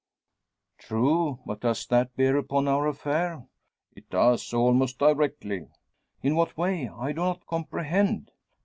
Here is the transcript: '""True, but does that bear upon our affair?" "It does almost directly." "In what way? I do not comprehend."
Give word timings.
'""True, 0.79 1.37
but 1.45 1.59
does 1.61 1.85
that 1.85 2.15
bear 2.15 2.35
upon 2.35 2.67
our 2.67 2.87
affair?" 2.87 3.45
"It 3.95 4.09
does 4.09 4.51
almost 4.51 4.97
directly." 4.97 5.67
"In 6.23 6.35
what 6.35 6.57
way? 6.57 6.87
I 6.89 7.11
do 7.11 7.21
not 7.21 7.45
comprehend." 7.45 8.31